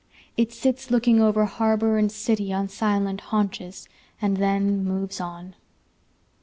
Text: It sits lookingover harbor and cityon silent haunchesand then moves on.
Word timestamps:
It 0.35 0.51
sits 0.51 0.87
lookingover 0.87 1.45
harbor 1.45 1.99
and 1.99 2.09
cityon 2.09 2.71
silent 2.71 3.21
haunchesand 3.29 4.37
then 4.39 4.83
moves 4.83 5.19
on. 5.21 5.53